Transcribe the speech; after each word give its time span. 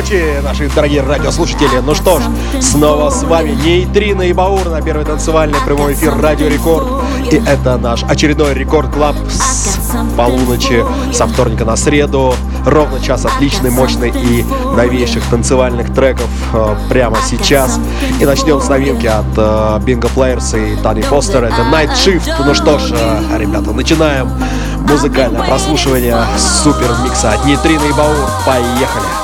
ночи, 0.00 0.40
наши 0.42 0.68
дорогие 0.74 1.02
радиослушатели. 1.02 1.80
Ну 1.84 1.94
что 1.94 2.20
ж, 2.20 2.22
снова 2.60 3.10
с 3.10 3.22
вами 3.22 3.50
Нейтрино 3.50 4.22
и 4.22 4.32
Баур 4.32 4.66
на 4.70 4.80
первый 4.80 5.04
танцевальный 5.04 5.58
прямой 5.66 5.92
эфир 5.92 6.18
Радио 6.18 6.48
Рекорд. 6.48 6.86
И 7.30 7.36
это 7.36 7.76
наш 7.76 8.02
очередной 8.04 8.54
Record 8.54 8.90
Club 8.94 9.14
с 9.28 9.90
полуночи, 10.16 10.82
со 11.12 11.26
вторника 11.26 11.66
на 11.66 11.76
среду. 11.76 12.34
Ровно 12.64 13.00
час 13.00 13.26
отличный, 13.26 13.70
мощный 13.70 14.10
и 14.10 14.44
новейших 14.74 15.22
танцевальных 15.24 15.92
треков 15.94 16.28
э, 16.54 16.76
прямо 16.88 17.18
сейчас. 17.26 17.78
И 18.20 18.24
начнем 18.24 18.60
с 18.60 18.68
новинки 18.68 19.06
от 19.06 19.26
э, 19.36 19.80
Bingo 19.84 20.08
Players 20.08 20.54
и 20.54 20.76
Тани 20.82 21.02
Фостер. 21.02 21.44
Это 21.44 21.62
Night 21.62 21.92
Shift. 21.94 22.30
Ну 22.46 22.54
что 22.54 22.78
ж, 22.78 22.92
э, 22.92 23.38
ребята, 23.38 23.72
начинаем 23.72 24.30
музыкальное 24.88 25.42
прослушивание 25.42 26.16
супер 26.38 26.90
микса 27.04 27.32
от 27.32 27.44
Нейтрино 27.44 27.84
и 27.84 27.92
Баур. 27.92 28.30
Поехали! 28.46 29.19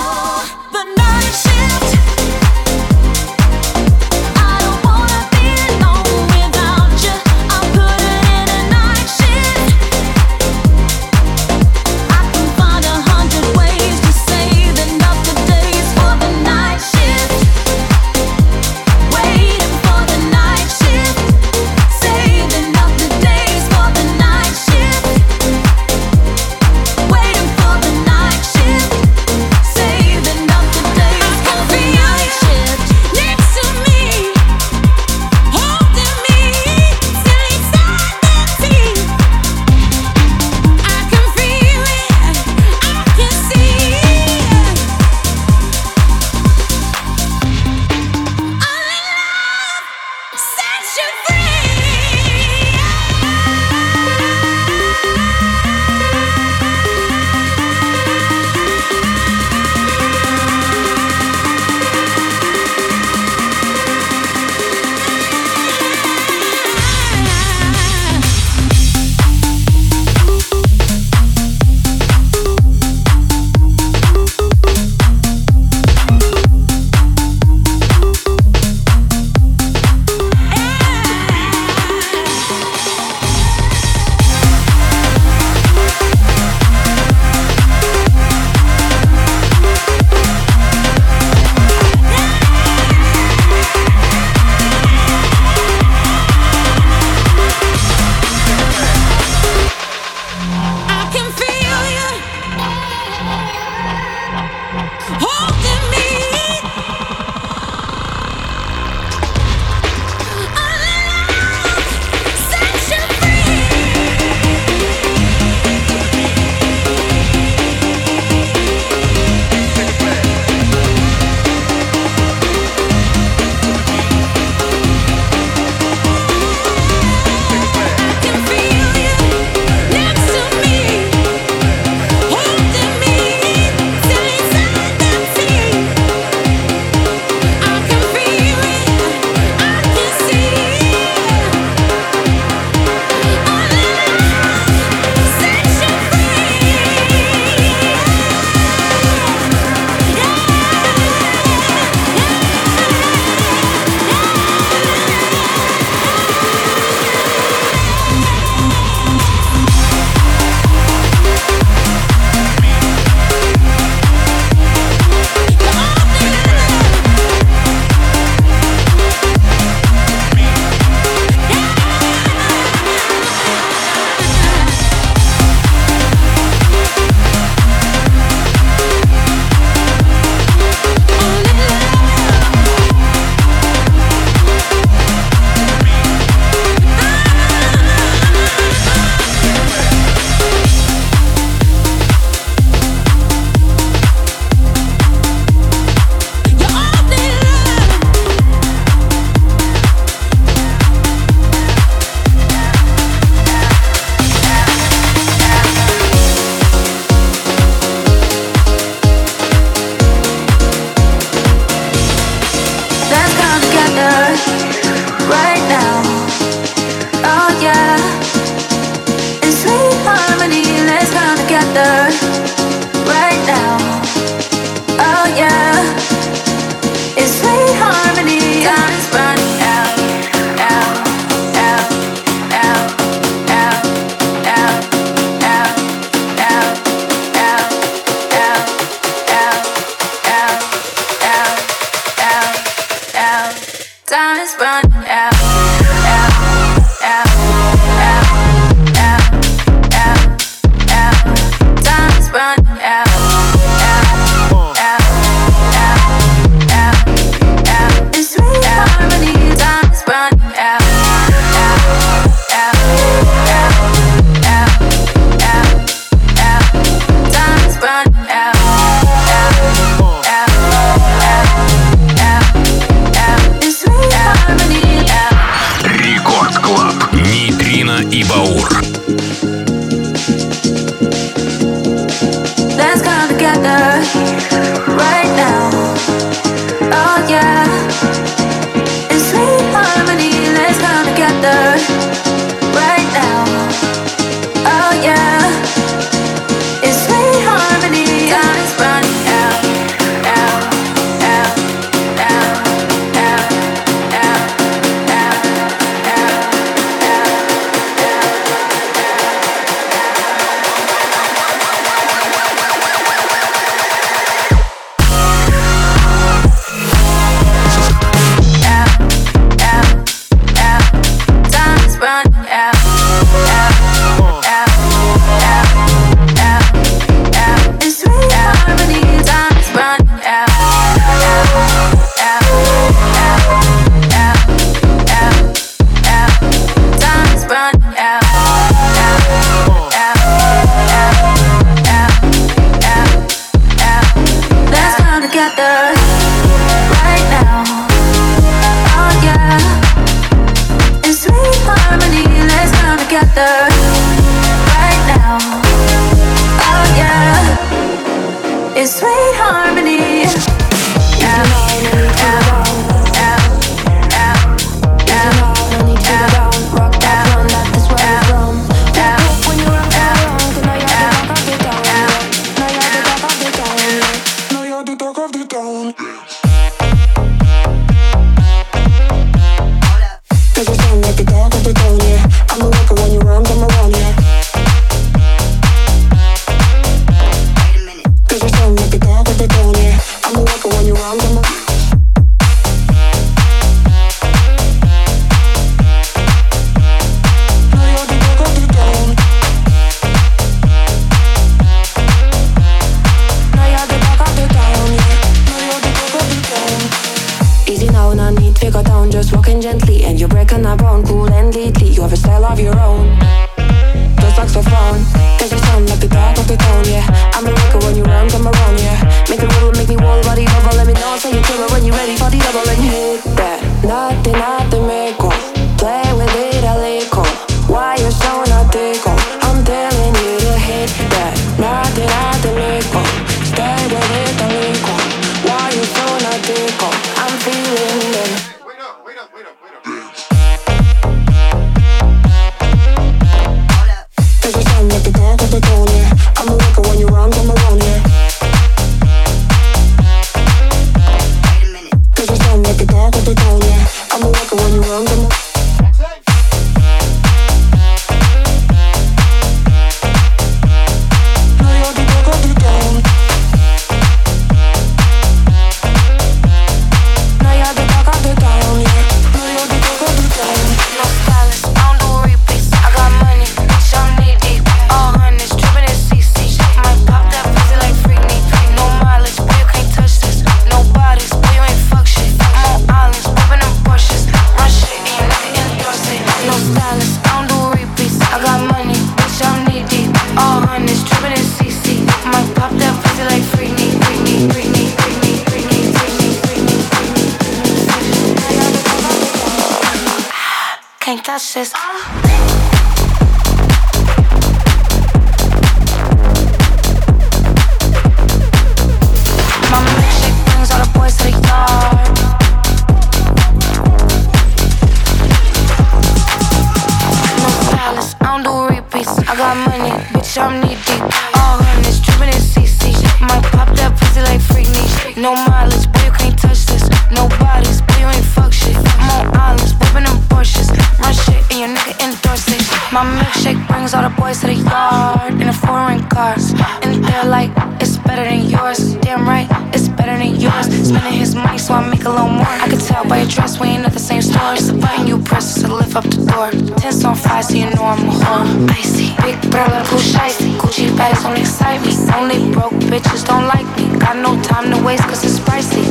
brings 533.87 533.95
all 533.95 534.11
the 534.11 534.21
boys 534.21 534.41
to 534.41 534.47
the 534.47 534.55
yard 534.55 535.41
in 535.41 535.49
a 535.49 535.53
foreign 535.53 536.03
car. 536.09 536.35
And 536.83 537.05
they're 537.05 537.25
like, 537.25 537.51
it's 537.81 537.99
better 537.99 538.25
than 538.25 538.51
yours. 538.51 538.95
Damn 538.97 539.29
right, 539.29 539.47
it's 539.73 539.89
better 539.89 540.17
than 540.19 540.41
yours. 540.41 540.67
Spending 540.67 541.21
his 541.21 541.37
money 541.37 541.59
so 541.59 541.75
I 541.75 541.89
make 541.89 542.05
a 542.05 542.11
little 542.11 542.29
more. 542.29 542.47
I 542.47 542.67
can 542.69 542.79
tell 542.79 543.07
by 543.07 543.19
your 543.19 543.29
dress, 543.29 543.61
we 543.61 543.69
ain't 543.69 543.85
at 543.87 543.93
the 543.93 544.01
same 544.01 544.23
store. 544.23 544.55
It's 544.55 544.71
a 544.71 544.75
button 544.75 545.07
you 545.07 545.19
press 545.23 545.63
to 545.63 545.73
lift 545.73 545.95
up 545.95 546.05
the 546.05 546.25
door. 546.27 546.51
Tents 546.79 547.05
on 547.05 547.15
fire, 547.15 547.43
so 547.43 547.55
you 547.55 547.71
know 547.71 547.85
I'm 547.85 548.09
a 548.09 548.13
whore. 548.13 548.71
Icy, 548.71 549.15
big 549.23 549.39
brother, 549.53 549.81
cool 549.87 550.01
shicey. 550.01 550.59
Gucci 550.59 550.97
bags 550.97 551.23
don't 551.23 551.39
excite 551.39 551.81
me. 551.83 551.93
Only 552.19 552.53
broke 552.53 552.75
bitches 552.91 553.25
don't 553.25 553.47
like 553.47 553.69
me. 553.77 553.99
Got 553.99 554.17
no 554.17 554.41
time 554.43 554.67
to 554.73 554.85
waste, 554.85 555.05
cause 555.05 555.23
it's 555.23 555.39
pricey. 555.39 555.85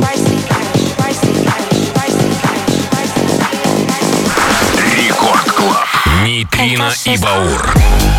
Pricey. 0.00 0.63
Нейтрино 6.24 6.90
и 7.04 7.18
Баур. 7.18 8.13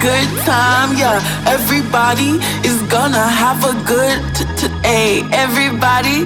good 0.00 0.28
time, 0.48 0.96
yeah. 0.96 1.20
Everybody 1.46 2.40
is 2.64 2.80
gonna 2.88 3.20
have 3.20 3.60
a 3.68 3.74
good 3.84 4.20
day. 4.82 5.20
Everybody 5.30 6.24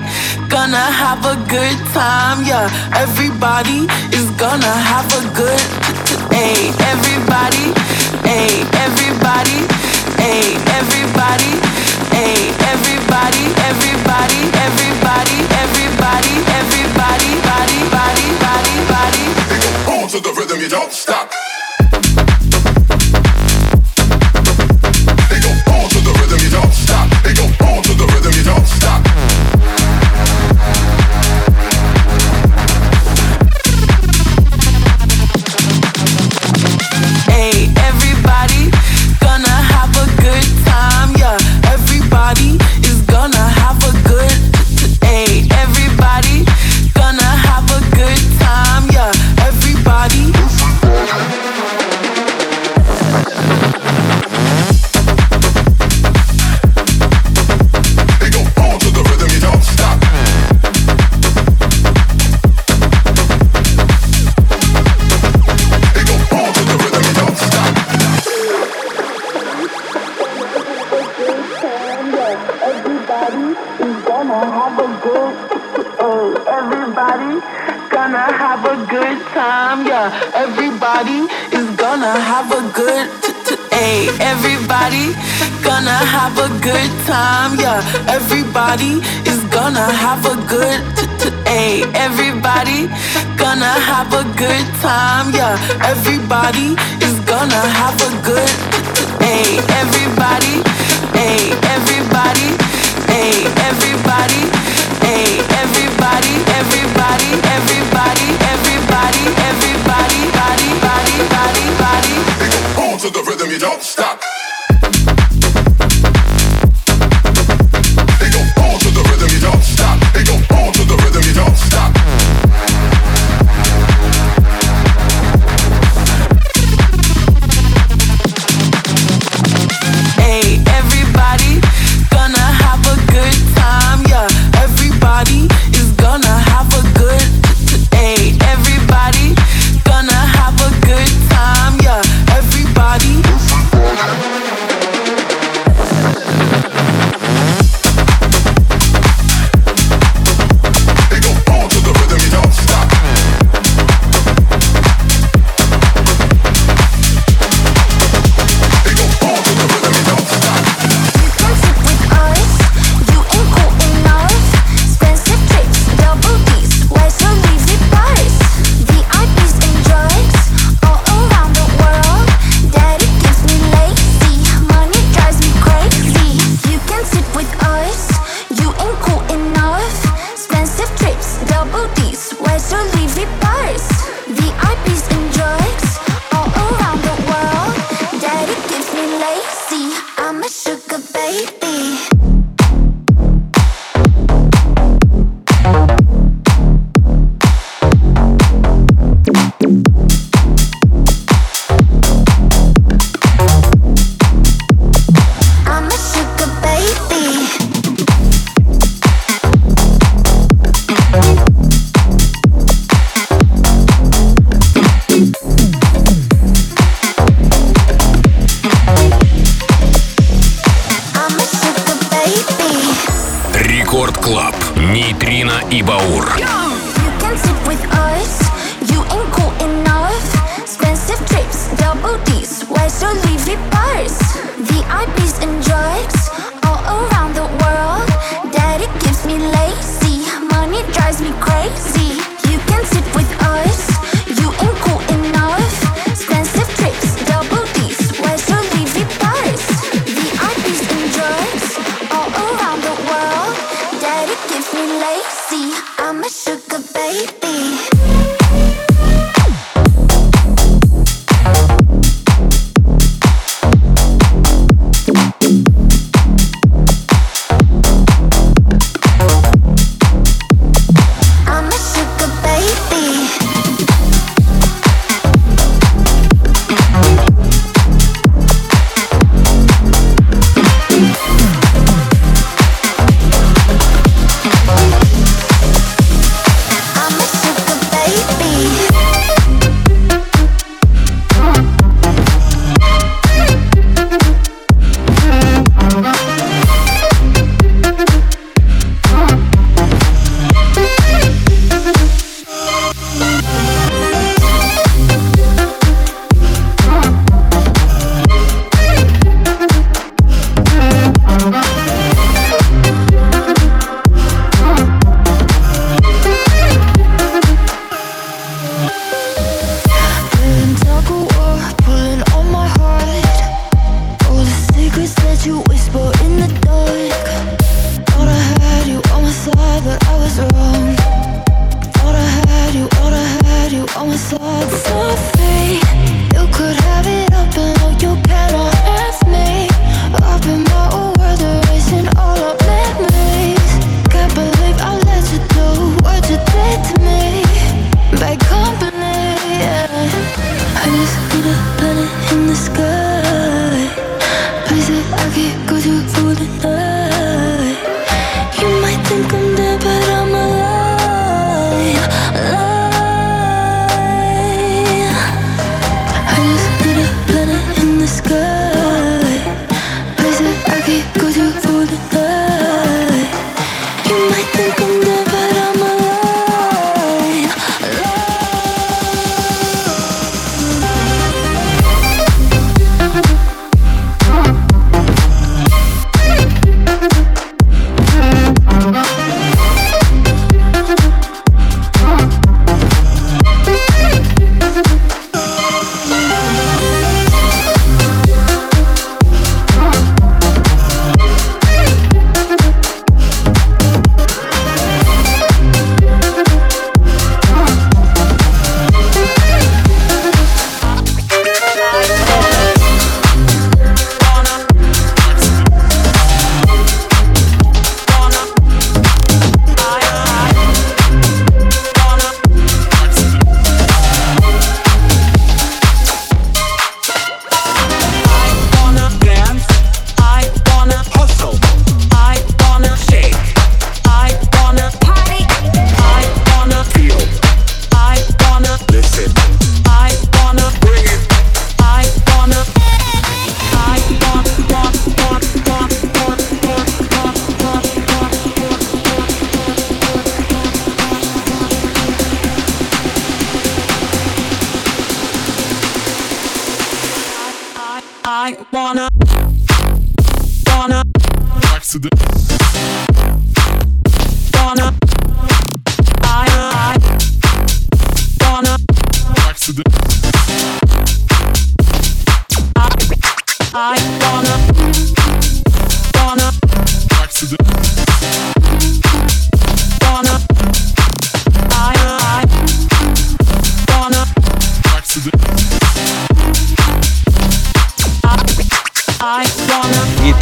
gonna 0.49 0.87
have 1.03 1.27
a 1.27 1.35
good 1.51 1.79
time, 1.91 2.47
yeah. 2.47 2.71
Everybody 2.95 3.91
is 4.15 4.31
gonna 4.39 4.75
have 4.91 5.11
a 5.19 5.23
good 5.35 5.65
day. 6.31 6.71
Everybody, 6.95 7.75
hey, 8.23 8.63
everybody, 8.87 9.59
hey, 10.23 10.55
everybody, 10.79 11.53
hey, 12.15 12.55
everybody, 12.71 13.45
everybody, 13.71 14.41
everybody, 14.67 15.39
everybody, 15.63 16.35
everybody, 16.63 17.31
body, 17.51 17.81
body, 17.91 18.29
body, 18.39 18.77
body. 18.95 19.25
Boom 19.87 20.07
to 20.15 20.21
the 20.23 20.33
rhythm, 20.39 20.61
you 20.61 20.69
don't 20.69 20.93
stop. 20.93 21.44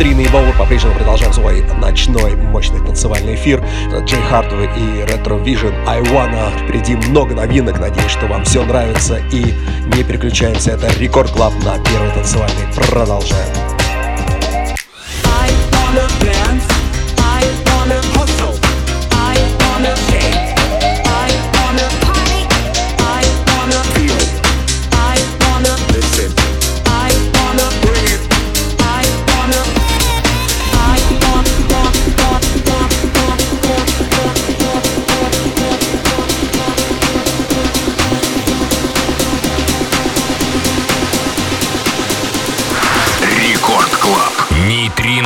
С 0.03 0.06
Нейтрино 0.06 0.29
и 0.31 0.34
Баур 0.34 0.46
мы 0.46 0.53
по-прежнему 0.59 0.97
продолжаем 0.97 1.33
свой 1.33 1.63
ночной 1.79 2.35
мощный 2.35 2.85
танцевальный 2.85 3.37
эфир. 3.37 3.65
Jay 4.05 4.21
Hardway 4.23 4.69
и 4.77 5.05
RetroVision 5.05 5.73
I 5.87 6.01
Wanna. 6.03 6.51
Впереди 6.59 6.97
много 6.97 7.37
новинок. 7.37 7.79
Надеюсь, 7.79 8.11
что 8.11 8.27
вам 8.27 8.43
все 8.43 8.65
нравится. 8.65 9.19
И 9.31 9.55
не 9.95 10.03
переключаемся. 10.03 10.73
Это 10.73 10.93
Record 10.99 11.31
Club 11.31 11.53
на 11.63 11.79
первый 11.85 12.11
танцевальный. 12.11 12.65
Продолжаем. 12.75 13.55
I 15.25 15.51
wanna 15.71 16.09
dance. 16.21 16.72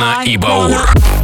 Нейтрина 0.07 0.23
и 0.23 0.37
Баур. 0.37 1.16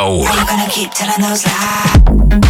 show. 0.00 0.24
I'm 0.26 0.46
gonna 0.46 0.70
keep 0.70 0.90
telling 0.92 1.20
those 1.20 1.44
lies. 1.46 2.49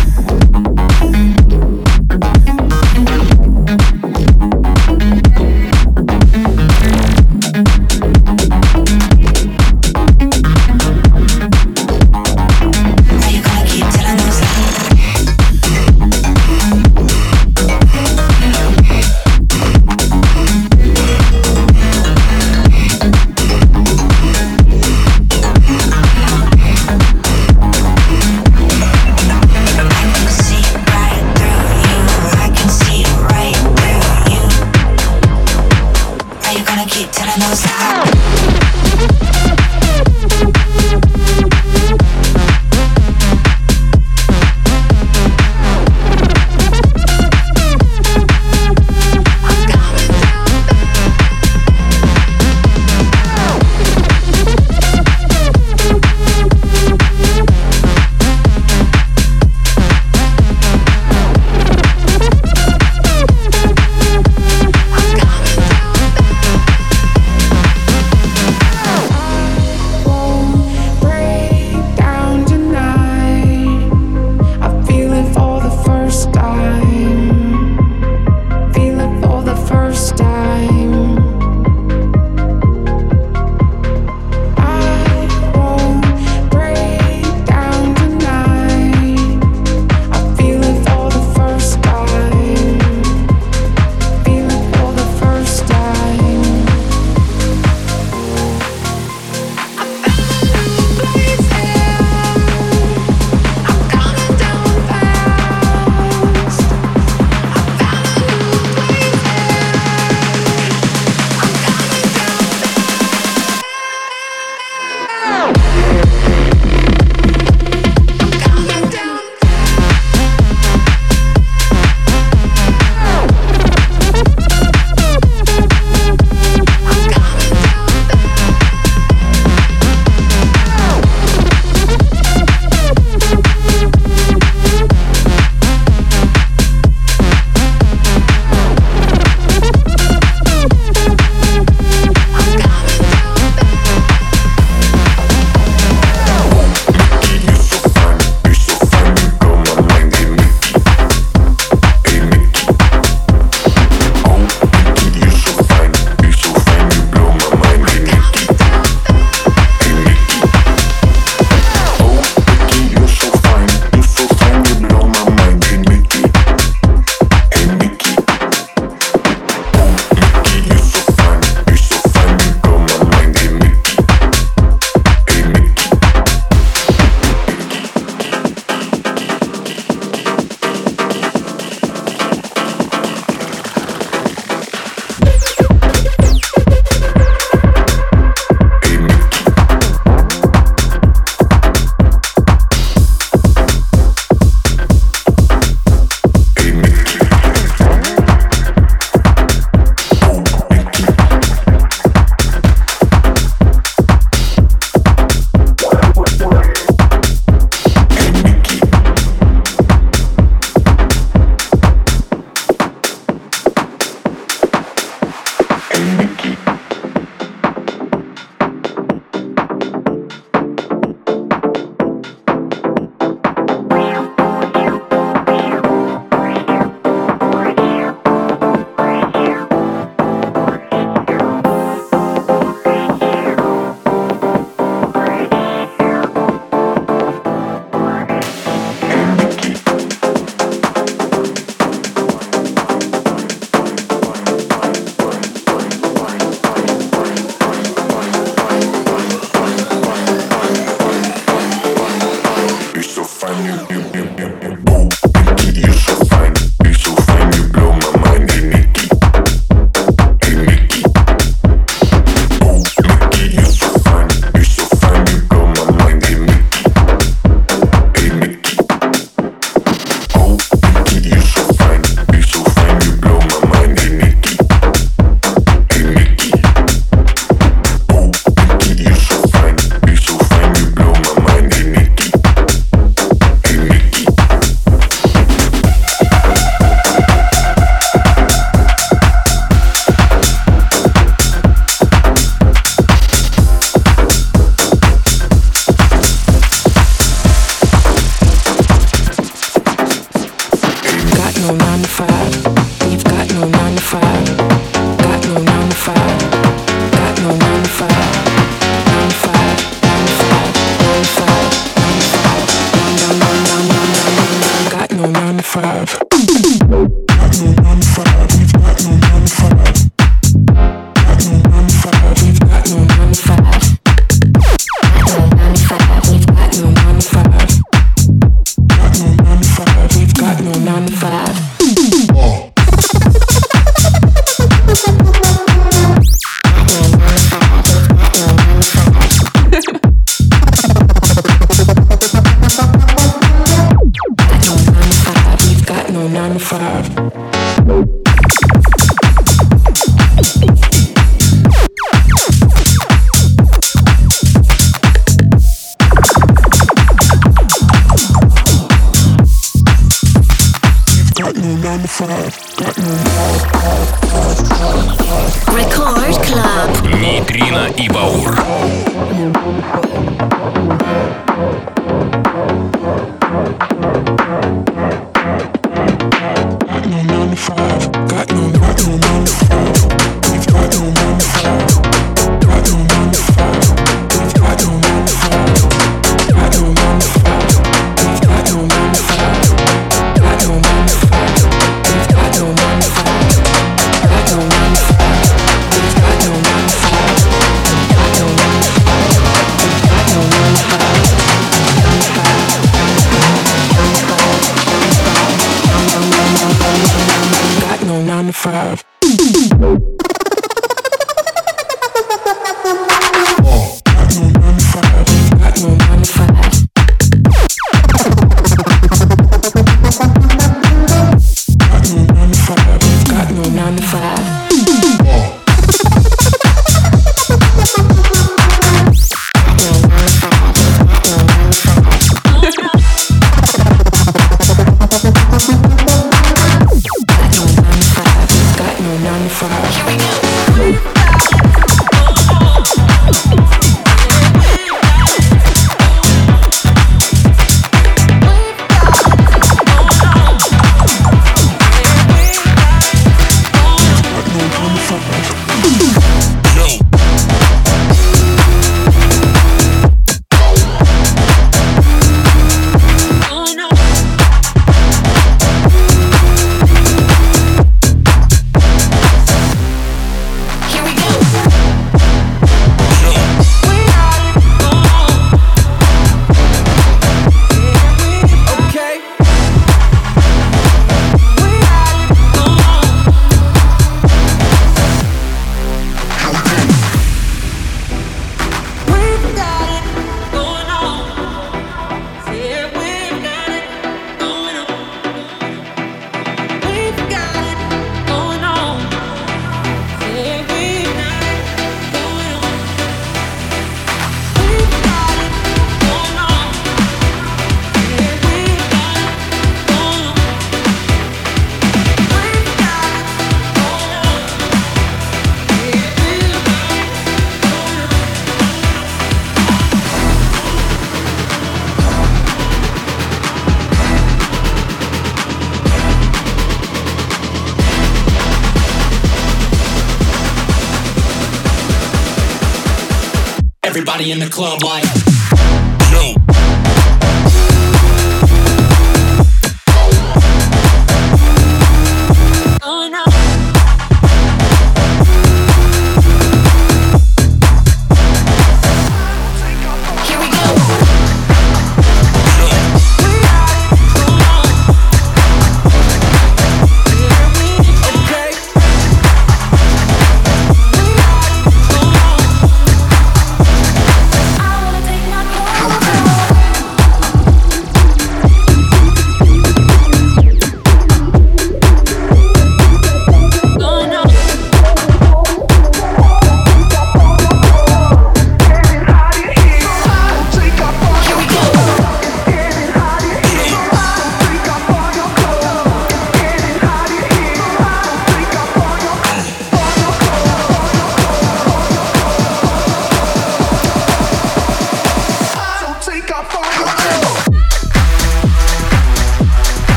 In 534.21 534.39
the 534.39 534.51
club 534.51 534.85
like. 534.85 535.10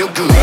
feel 0.00 0.08
good. 0.14 0.39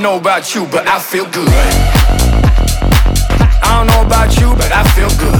don't 0.00 0.12
know 0.12 0.18
about 0.20 0.54
you, 0.54 0.64
but 0.66 0.86
I 0.86 1.00
feel 1.00 1.24
good. 1.24 1.48
I 3.64 3.78
don't 3.78 3.88
know 3.88 4.06
about 4.06 4.38
you, 4.38 4.54
but 4.54 4.70
I 4.70 4.84
feel 4.94 5.08
good. 5.18 5.37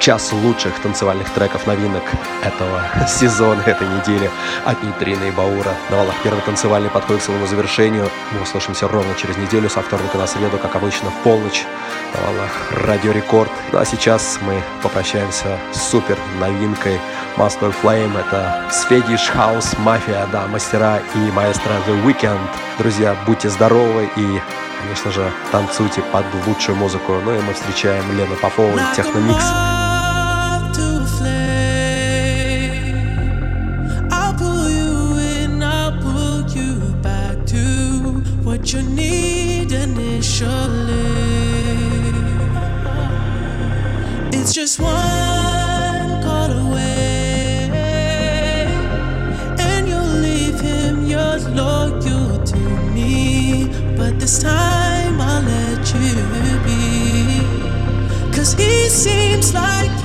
Час 0.00 0.32
лучших 0.32 0.78
танцевальных 0.80 1.30
треков 1.30 1.66
новинок 1.66 2.02
этого 2.42 2.82
сезона, 3.08 3.62
этой 3.66 3.86
недели 3.88 4.30
от 4.64 4.82
Нейтрина 4.82 5.24
и 5.24 5.30
Баура. 5.30 5.74
На 5.90 5.96
волнах 5.96 6.14
первый 6.22 6.42
танцевальный 6.42 6.90
подходит 6.90 7.22
к 7.22 7.24
своему 7.24 7.46
завершению. 7.46 8.08
Мы 8.32 8.42
услышимся 8.42 8.88
ровно 8.88 9.14
через 9.14 9.36
неделю, 9.36 9.68
со 9.68 9.82
вторника 9.82 10.18
на 10.18 10.26
среду, 10.26 10.58
как 10.58 10.74
обычно, 10.76 11.10
в 11.10 11.14
полночь 11.22 11.64
на 12.14 12.26
волнах 12.26 12.50
Радио 12.86 13.12
Рекорд. 13.12 13.50
Ну 13.72 13.78
а 13.78 13.84
сейчас 13.84 14.38
мы 14.42 14.62
попрощаемся 14.82 15.58
с 15.72 15.90
супер 15.90 16.18
новинкой 16.38 17.00
Master 17.36 17.74
Flame. 17.82 18.18
Это 18.18 18.64
Swedish 18.70 19.34
House 19.34 19.76
Mafia, 19.84 20.28
да, 20.30 20.46
мастера 20.46 21.00
и 21.14 21.30
маэстро 21.30 21.72
The 21.86 22.04
Weekend. 22.04 22.48
Друзья, 22.78 23.16
будьте 23.26 23.48
здоровы 23.48 24.08
и 24.16 24.40
конечно 24.84 25.10
же, 25.10 25.32
танцуйте 25.50 26.02
под 26.12 26.26
лучшую 26.46 26.76
музыку. 26.76 27.14
Ну 27.24 27.34
и 27.34 27.40
мы 27.40 27.54
встречаем 27.54 28.04
Лену 28.16 28.36
Попову 28.36 28.76
и 28.76 28.96
Техномикс. 28.96 29.83
This 54.24 54.38
time 54.38 55.20
I'll 55.20 55.42
let 55.42 55.84
you 55.92 56.14
be. 56.64 57.42
Cause 58.34 58.54
he 58.54 58.88
seems 58.88 59.52
like 59.52 60.03